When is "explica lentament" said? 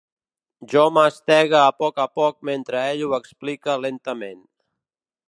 3.21-4.41